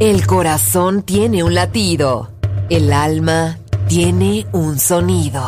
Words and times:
El 0.00 0.26
corazón 0.26 1.02
tiene 1.02 1.44
un 1.44 1.54
latido. 1.54 2.30
El 2.70 2.90
alma 2.90 3.58
tiene 3.86 4.46
un 4.50 4.78
sonido. 4.78 5.44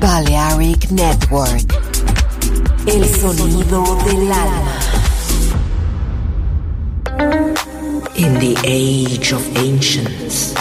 Balearic 0.00 0.90
Network. 0.90 1.70
El 2.86 3.04
sonido 3.04 3.84
del 4.06 4.32
alma. 4.32 4.78
In 8.14 8.38
the 8.38 8.56
age 8.64 9.34
of 9.34 9.46
ancients, 9.58 10.54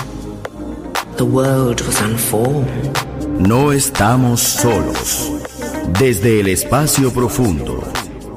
the 1.15 1.23
world 1.23 1.79
was 1.87 2.01
unformed. 2.01 2.97
No 3.39 3.71
estamos 3.71 4.41
solos. 4.41 5.31
Desde 5.97 6.41
el 6.41 6.47
espacio 6.49 7.09
profundo, 7.13 7.81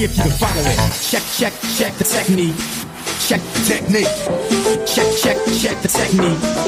see 0.00 0.04
if 0.04 0.16
you 0.16 0.22
can 0.22 0.32
follow 0.38 0.62
it. 0.62 0.76
Check, 1.02 1.22
check, 1.36 1.52
check 1.76 1.94
the 1.96 2.04
technique. 2.04 2.56
Check 3.20 3.40
the 3.40 3.60
technique. 3.68 4.86
Check, 4.86 5.08
check, 5.16 5.36
check 5.60 5.82
the 5.82 5.88
technique. 5.88 6.59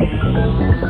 Música 0.00 0.89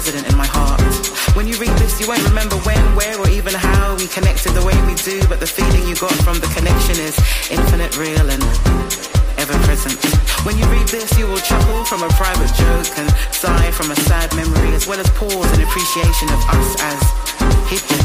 Resident 0.00 0.32
in 0.32 0.38
my 0.38 0.48
heart. 0.48 0.80
When 1.36 1.46
you 1.46 1.60
read 1.60 1.76
this, 1.76 2.00
you 2.00 2.08
won't 2.08 2.24
remember 2.24 2.56
when, 2.64 2.80
where, 2.96 3.20
or 3.20 3.28
even 3.28 3.52
how 3.52 3.96
we 4.00 4.08
connected 4.08 4.56
the 4.56 4.64
way 4.64 4.72
we 4.88 4.96
do, 5.04 5.20
but 5.28 5.44
the 5.44 5.46
feeling 5.46 5.84
you 5.84 5.92
got 6.00 6.16
from 6.24 6.40
the 6.40 6.48
connection 6.56 6.96
is 6.96 7.12
infinite, 7.52 7.92
real, 8.00 8.24
and 8.32 8.40
ever 9.36 9.52
present. 9.68 10.00
When 10.48 10.56
you 10.56 10.64
read 10.72 10.88
this, 10.88 11.12
you 11.20 11.28
will 11.28 11.44
chuckle 11.44 11.84
from 11.84 12.00
a 12.00 12.08
private 12.16 12.48
joke 12.56 12.88
and 12.96 13.12
sigh 13.28 13.68
from 13.76 13.92
a 13.92 13.98
sad 14.08 14.32
memory, 14.32 14.72
as 14.72 14.88
well 14.88 14.96
as 14.96 15.08
pause 15.20 15.50
in 15.52 15.60
appreciation 15.68 16.32
of 16.32 16.40
us 16.48 16.70
as 16.80 17.00
people, 17.68 18.00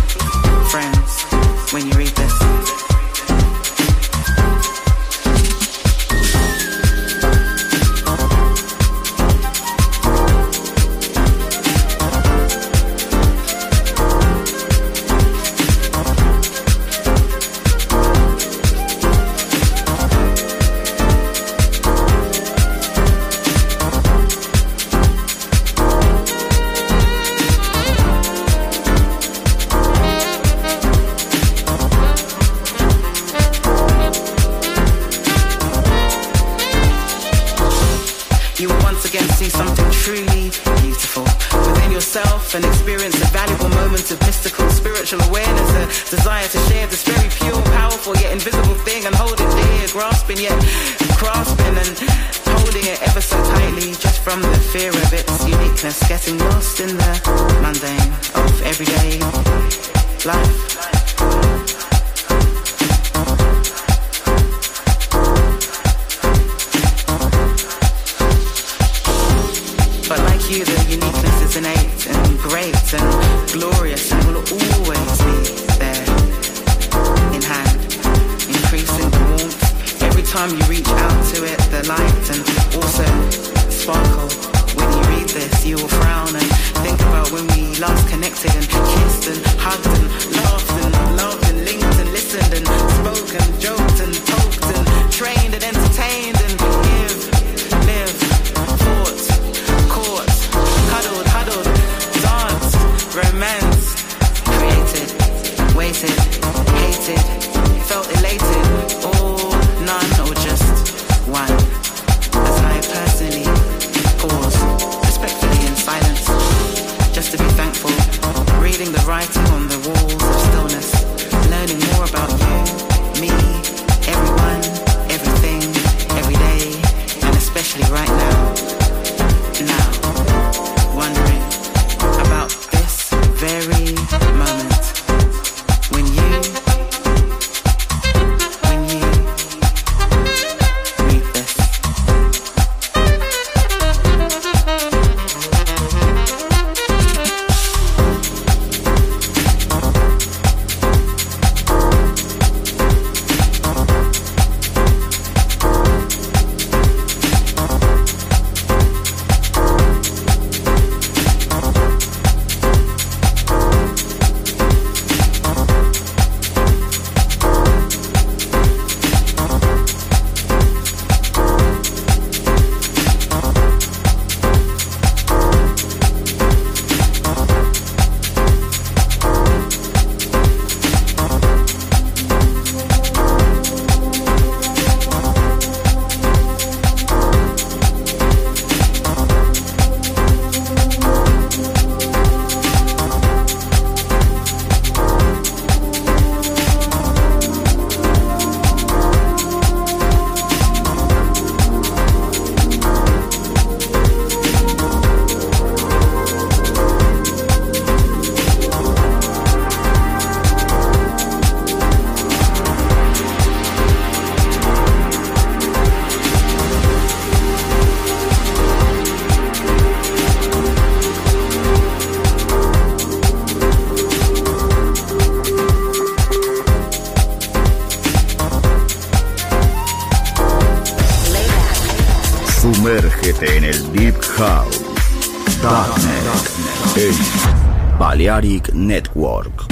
Balearic 238.25 238.73
Network. 238.73 239.64